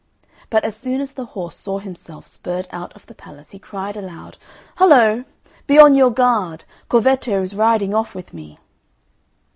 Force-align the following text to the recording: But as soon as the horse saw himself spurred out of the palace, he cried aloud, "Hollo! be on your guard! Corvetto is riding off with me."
But 0.49 0.63
as 0.63 0.75
soon 0.75 0.99
as 0.99 1.11
the 1.11 1.25
horse 1.25 1.55
saw 1.55 1.77
himself 1.77 2.25
spurred 2.25 2.67
out 2.71 2.91
of 2.93 3.05
the 3.05 3.13
palace, 3.13 3.51
he 3.51 3.59
cried 3.59 3.95
aloud, 3.95 4.37
"Hollo! 4.77 5.25
be 5.67 5.77
on 5.77 5.93
your 5.93 6.09
guard! 6.09 6.63
Corvetto 6.89 7.39
is 7.39 7.53
riding 7.53 7.93
off 7.93 8.15
with 8.15 8.33
me." 8.33 8.57